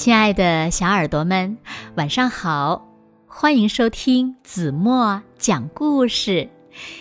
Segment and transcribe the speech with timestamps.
[0.00, 1.58] 亲爱的小耳朵们，
[1.94, 2.82] 晚上好！
[3.26, 6.48] 欢迎收听子墨讲故事，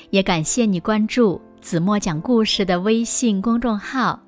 [0.09, 4.19] 也感谢你关注子墨讲故事的微信公众号。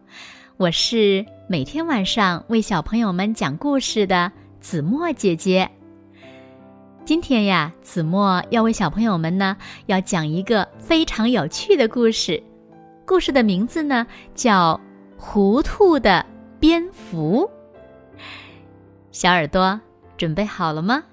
[0.56, 4.32] 我是每天晚上为小朋友们讲故事的
[4.62, 5.70] 子墨姐姐。
[7.04, 9.58] 今天呀，子墨要为小朋友们呢，
[9.88, 12.42] 要讲一个非常有趣的故事。
[13.06, 14.80] 故事的名字呢，叫
[15.22, 16.26] 《糊涂的
[16.58, 17.46] 蝙蝠》。
[19.12, 19.80] 小耳朵
[20.18, 21.04] 准备好了吗？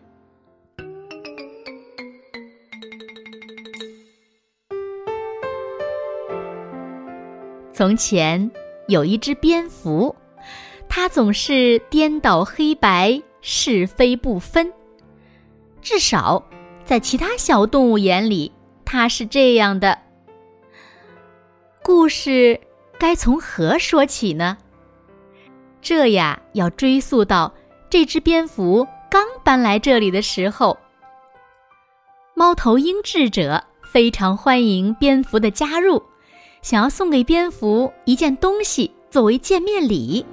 [7.72, 8.50] 从前
[8.86, 10.14] 有一只蝙蝠，
[10.88, 14.72] 它总是颠倒黑白、是非不分。
[15.82, 16.44] 至少
[16.84, 18.52] 在其他小动物眼里，
[18.84, 19.98] 它是这样的。
[21.82, 22.60] 故事
[22.98, 24.56] 该从何说起呢？
[25.80, 27.52] 这呀，要追溯到。
[27.90, 30.76] 这只蝙蝠刚搬来这里的时候，
[32.34, 36.02] 猫头鹰智者非常欢迎蝙蝠的加入，
[36.60, 40.26] 想要送给蝙蝠一件东西作为见面礼。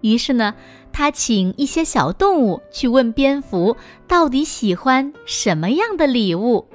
[0.00, 0.54] 于是呢，
[0.90, 3.76] 他请一些小动物去问蝙蝠
[4.08, 6.66] 到底喜欢什么样的礼物。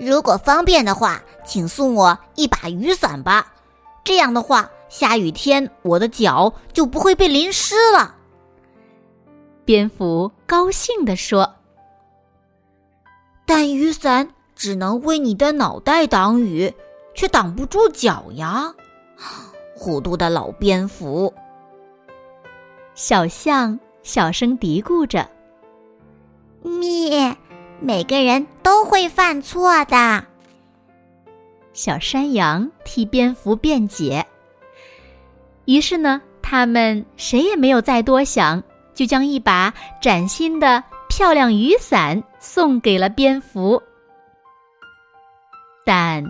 [0.00, 3.54] 如果方便的话，请送我一把雨伞吧。
[4.02, 4.68] 这样的话。
[4.96, 8.14] 下雨天，我的脚就不会被淋湿了。
[9.64, 11.52] 蝙蝠高兴地说
[13.44, 16.72] ：“但雨伞只能为你的脑袋挡雨，
[17.12, 18.72] 却挡不住脚呀！”
[19.74, 21.34] 糊涂的老蝙蝠。
[22.94, 25.28] 小象小声嘀咕着
[26.62, 27.36] ：“咩，
[27.80, 30.24] 每个人都会犯错的。”
[31.74, 34.24] 小山羊替蝙蝠辩解。
[35.66, 38.62] 于是呢，他们谁也没有再多想，
[38.94, 43.82] 就将一把崭新的漂亮雨伞送给了蝙蝠。
[45.84, 46.24] 但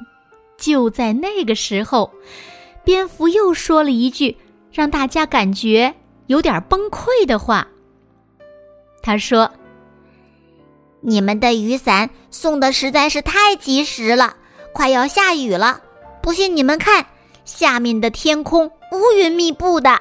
[0.56, 2.10] 就在那个时候，
[2.84, 4.36] 蝙蝠又说了一句
[4.72, 5.94] 让大家感觉
[6.26, 7.66] 有点崩溃的话。
[9.02, 9.50] 他说
[11.02, 14.36] ：“你们的雨伞送的实在是太及时了，
[14.72, 15.80] 快要下雨了。
[16.22, 17.04] 不信你们看，
[17.44, 20.00] 下面的天空。”乌云密布的，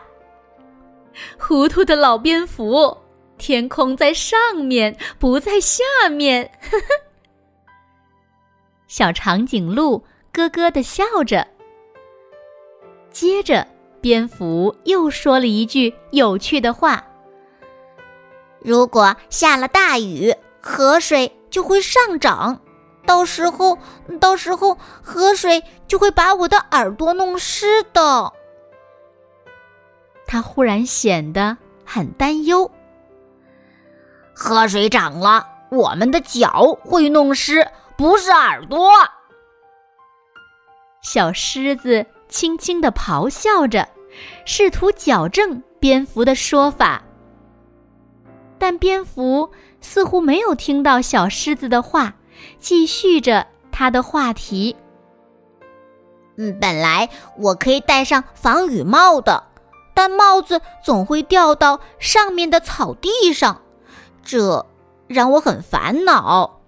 [1.38, 2.98] 糊涂的老蝙蝠，
[3.38, 6.52] 天空在上面，不在下面。
[6.62, 6.86] 呵 呵
[8.88, 11.48] 小长颈鹿咯咯的笑着。
[13.10, 13.68] 接着，
[14.00, 17.04] 蝙蝠又说了一句有趣的话
[18.62, 22.62] ：“如果下了大雨，河水就会上涨，
[23.06, 23.78] 到时候，
[24.20, 28.34] 到时候河水就会把我的耳朵弄湿的。”
[30.34, 31.56] 他忽然显得
[31.86, 32.72] 很担忧。
[34.34, 38.90] 河水涨了，我们的脚会弄湿，不是耳朵。
[41.04, 43.88] 小狮子轻轻的咆哮着，
[44.44, 47.04] 试图矫正蝙蝠的说法。
[48.58, 49.52] 但蝙蝠
[49.82, 52.12] 似乎没有听到小狮子的话，
[52.58, 54.76] 继续着他的话题。
[56.38, 57.08] 嗯，本来
[57.38, 59.53] 我可以戴上防雨帽的。
[59.94, 63.62] 但帽子总会掉到上面的草地上，
[64.24, 64.66] 这
[65.08, 66.60] 让我很烦恼。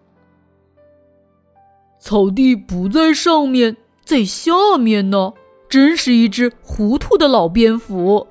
[2.00, 5.34] 草地不在上面，在下面呢，
[5.68, 8.28] 真是一只糊涂的老蝙蝠。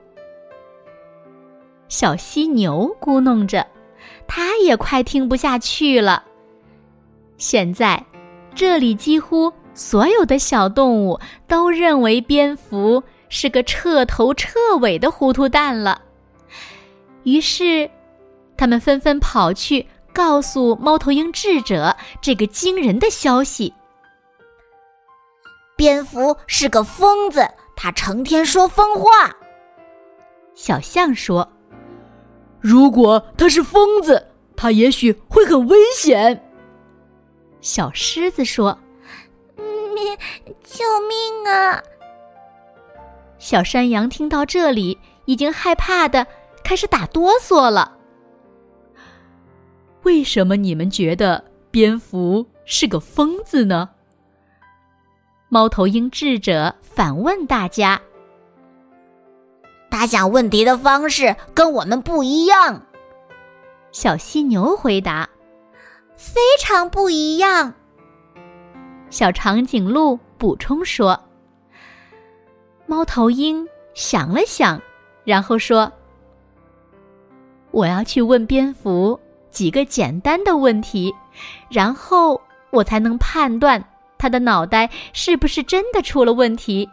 [1.89, 3.67] 小犀牛咕哝着，
[4.27, 6.23] 它也快听不下去了。
[7.37, 8.05] 现在，
[8.55, 11.19] 这里几乎所有的小动物
[11.49, 13.03] 都认为蝙蝠。
[13.35, 16.01] 是个彻头彻尾的糊涂蛋了。
[17.25, 17.91] 于是，
[18.57, 23.75] 他们纷纷跑去告诉猫头鹰智者这个惊人的消息：
[25.75, 29.35] 蝙蝠是个疯子，他成天说疯话。
[30.55, 31.51] 小象说
[32.63, 36.41] ：“如果他是疯子，他也许会很危险。”
[37.61, 38.79] 小狮子说
[39.59, 39.65] ：“嗯，
[40.63, 41.83] 救命啊！”
[43.45, 46.27] 小山羊听到这里，已经害怕的
[46.65, 47.99] 开始打哆嗦了。
[50.05, 53.91] 为什么你们觉得蝙蝠是个疯子呢？
[55.51, 58.01] 猫头鹰智者反问大家。
[59.91, 62.81] 他想问题的方式跟我们不一样。
[63.93, 65.29] 小犀牛回答
[66.17, 67.75] ：“非常不一样。”
[69.11, 71.21] 小长颈鹿补充说。
[72.87, 74.81] 猫头鹰想了想，
[75.25, 75.91] 然后说
[77.73, 79.19] ：“我要去问蝙蝠
[79.51, 81.15] 几个简单的问题，
[81.71, 82.41] 然后
[82.71, 83.83] 我才能判断
[84.19, 86.89] 他的脑袋是不是真的出了问题。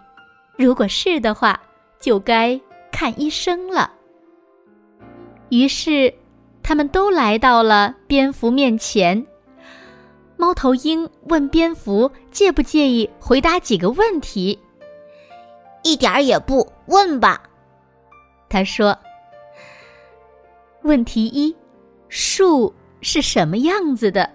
[0.57, 1.59] 如果是的话，
[1.99, 2.59] 就该
[2.91, 3.91] 看医生了。
[5.49, 6.13] 于是，
[6.63, 9.25] 他们都来到了蝙蝠面前。
[10.37, 14.57] 猫头鹰问蝙蝠介不介意回答几个问题。
[15.83, 17.41] 一点儿也不，问吧。
[18.49, 18.97] 他说。
[20.83, 21.55] 问题一：
[22.09, 24.27] 树是什么样子的？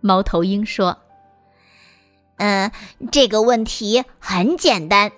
[0.00, 0.96] 猫头鹰说
[2.38, 2.72] ：“嗯，
[3.12, 5.12] 这个问题很简单。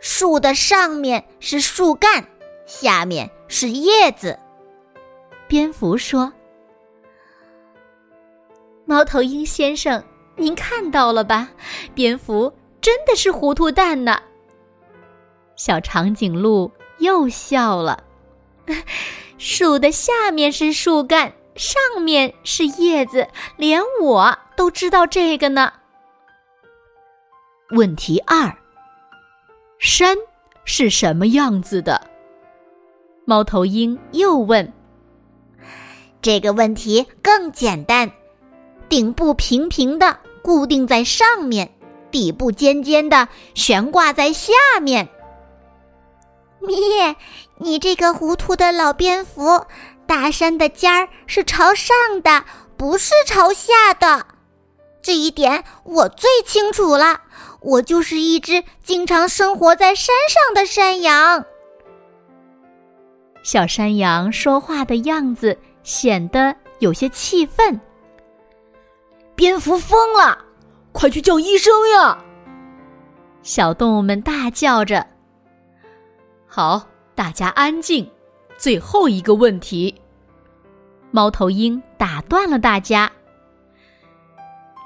[0.00, 2.26] 树的上面是树干，
[2.66, 4.36] 下面是叶子。”
[5.46, 6.32] 蝙蝠说
[8.86, 10.02] ：“猫头鹰先生，
[10.34, 11.48] 您看到了吧？
[11.94, 14.20] 蝙蝠真的是糊涂蛋呢。”
[15.56, 18.02] 小长颈鹿又笑了。
[19.38, 25.72] 树的下面是树干，上面是叶子，连我都知道这个呢。
[27.70, 28.56] 问题二：
[29.78, 30.16] 山
[30.64, 32.00] 是什么样子的？
[33.26, 34.72] 猫头鹰又问。
[36.22, 38.10] 这个问题更简单，
[38.88, 41.74] 顶部平平的固定在上面，
[42.10, 45.08] 底部尖尖的悬挂在下面。
[46.66, 47.16] 咪，
[47.58, 49.66] 你这个糊涂的老蝙蝠，
[50.06, 52.44] 大山的尖儿是朝上的，
[52.76, 54.26] 不是朝下的。
[55.02, 57.20] 这一点我最清楚了。
[57.60, 61.42] 我就是一只经常生活在山上的山羊。
[63.42, 67.80] 小山羊说话的样子显得有些气愤。
[69.34, 70.44] 蝙蝠疯了，
[70.92, 72.18] 快去叫医生呀！
[73.42, 75.06] 小动物们大叫着。
[76.56, 76.86] 好，
[77.16, 78.08] 大家安静。
[78.56, 79.92] 最后一个问题，
[81.10, 83.10] 猫头鹰打断了大家。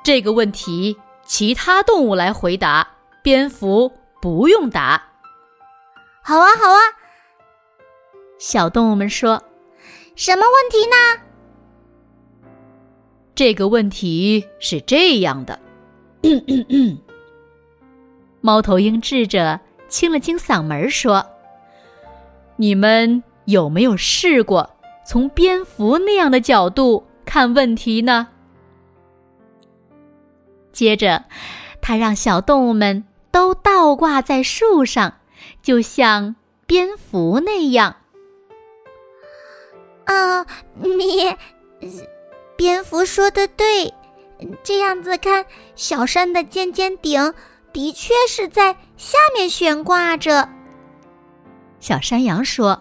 [0.03, 2.89] 这个问题，其他动物来回答，
[3.23, 3.93] 蝙蝠
[4.23, 5.11] 不用答。
[6.23, 6.81] 好啊，好啊。
[8.39, 9.45] 小动物们说
[10.17, 10.97] ：“什么问题呢？”
[13.37, 15.61] 这个问题是这样的。
[18.41, 21.23] 猫头鹰智者清了清嗓门说。
[22.61, 24.69] 你们有没有试过
[25.07, 28.29] 从蝙蝠那样的角度看问题呢？
[30.73, 31.25] 接着，
[31.81, 35.15] 他让小动物们都倒挂在树上，
[35.63, 37.97] 就像蝙蝠那样。
[40.05, 40.45] 啊，
[40.75, 41.37] 你，
[42.57, 43.95] 蝙蝠说的对，
[44.63, 45.47] 这样子看，
[45.77, 47.35] 小山的尖尖顶
[47.73, 50.49] 的确是在下面悬挂着。
[51.81, 52.81] 小山羊说：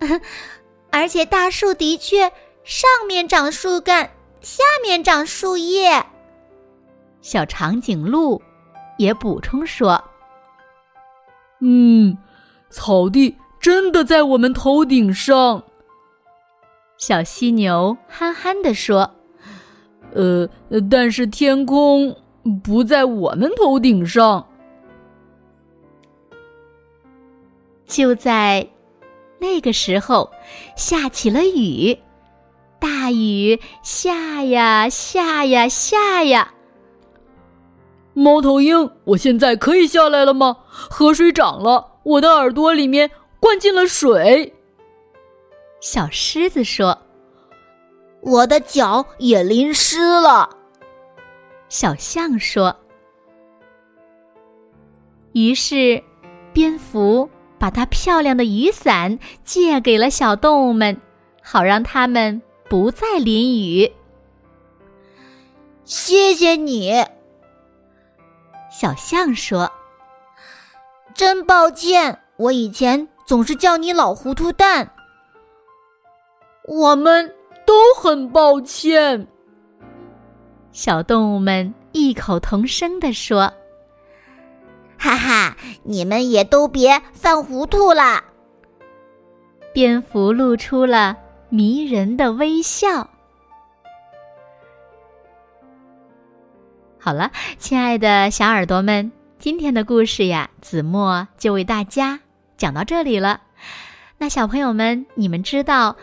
[0.90, 2.30] “而且大树的确
[2.64, 4.10] 上面长树干，
[4.40, 6.04] 下面长树叶。”
[7.20, 8.40] 小长颈鹿
[8.96, 10.02] 也补充说
[11.60, 12.16] ：“嗯，
[12.70, 15.62] 草地真的在我们头顶上。”
[16.96, 19.10] 小犀牛憨憨地说
[20.14, 20.48] ：“呃，
[20.90, 22.16] 但是天空
[22.62, 24.47] 不在我们头顶上。”
[27.88, 28.68] 就在
[29.40, 30.30] 那个时候，
[30.76, 31.98] 下起了雨，
[32.78, 36.54] 大雨下呀下呀下呀。
[38.12, 40.58] 猫头鹰，我现在可以下来了吗？
[40.68, 44.54] 河水涨了，我的耳朵里面灌进了水。
[45.80, 46.98] 小狮子说
[48.20, 50.50] ：“我的脚也淋湿了。”
[51.70, 52.76] 小象说
[55.32, 56.02] ：“于是，
[56.52, 61.00] 蝙蝠。”把它漂亮的雨伞借给了小动物们，
[61.42, 63.92] 好让它们不再淋雨。
[65.84, 67.04] 谢谢你，
[68.70, 69.70] 小象说
[71.14, 74.90] ：“真抱歉，我以前总是叫你老糊涂蛋。”
[76.68, 77.34] 我们
[77.66, 79.26] 都很抱歉。
[80.70, 83.52] 小动物们异口同声地说。
[84.98, 88.24] 哈哈，你们也都别犯糊涂啦！
[89.72, 91.16] 蝙蝠露出了
[91.48, 93.08] 迷人的微笑。
[96.98, 102.18] 好了，亲爱的小耳朵们，今天的故事呀，子墨就为大家
[102.56, 103.40] 讲到这里了。
[104.18, 105.96] 那小朋友们，你们知道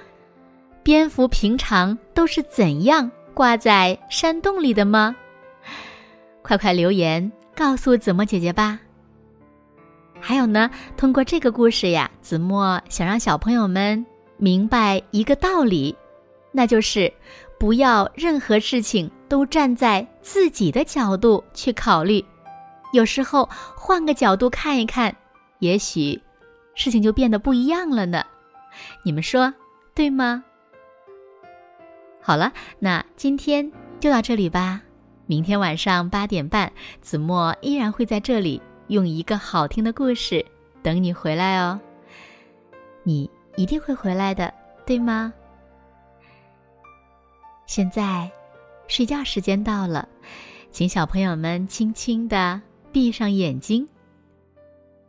[0.83, 5.13] 蝙蝠平常都是怎样挂在山洞里的吗？
[6.41, 8.79] 快快留言告诉子墨姐姐吧。
[10.27, 14.03] 还有呢，通过这个故事呀，子墨想让小朋友们
[14.37, 15.95] 明白一个道理，
[16.51, 17.13] 那就是
[17.59, 22.25] 不要任何事情都站在自己的角度去考虑。
[22.91, 25.15] 有时候换个角度看一看，
[25.59, 26.19] 也许
[26.73, 28.23] 事情就变得不一样了呢。
[29.03, 29.53] 你们说
[29.93, 30.43] 对吗？
[32.19, 34.81] 好了，那今天就到这里吧。
[35.27, 40.45] 明天晚上八点半，子墨依然会在这里，用一个好听的故事
[40.83, 41.79] 等你回来哦。
[43.03, 44.53] 你一定会回来的，
[44.85, 45.33] 对吗？
[47.65, 48.31] 现在，
[48.87, 50.07] 睡觉时间到了，
[50.71, 52.61] 请小朋友们轻轻的
[52.91, 53.87] 闭上眼睛，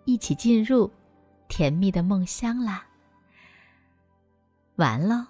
[0.04, 0.90] 一起进入
[1.48, 2.86] 甜蜜的梦乡啦。
[4.76, 5.28] 完了。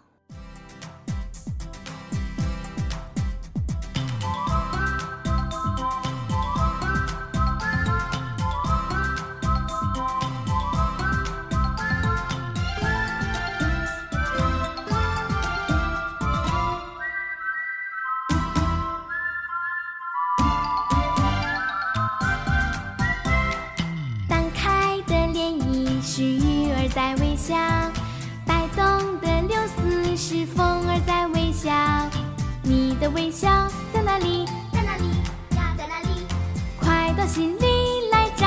[37.26, 38.46] 心里来找。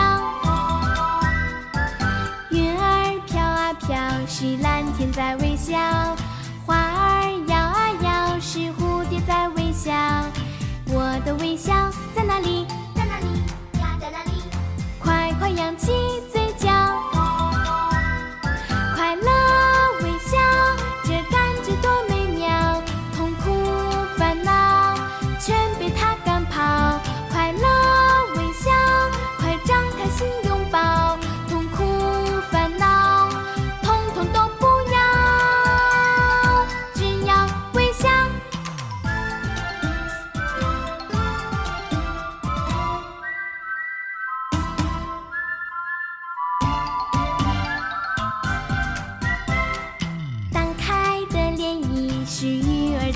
[2.49, 5.75] 云儿飘啊飘，是蓝天在微笑。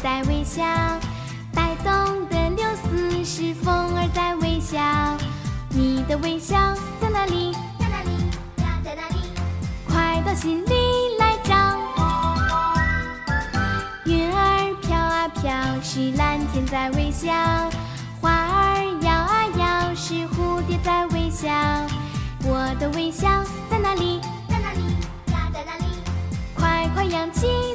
[0.04, 0.62] 在微笑，
[1.54, 4.78] 摆动的柳丝是风儿在微笑，
[5.70, 6.58] 你的微笑
[7.00, 7.54] 在哪里？
[7.80, 8.12] 在哪里？
[8.84, 9.16] 在哪里？
[9.88, 11.56] 快到心里来找。
[14.04, 17.32] 云儿飘啊飘，是蓝天在微笑，
[18.20, 21.48] 花儿摇啊摇，是蝴蝶在微笑，
[22.44, 23.30] 我的微笑
[23.72, 24.20] 在哪里？
[24.50, 24.98] 在哪里？
[25.54, 25.86] 在哪里？
[26.54, 27.73] 快快扬起。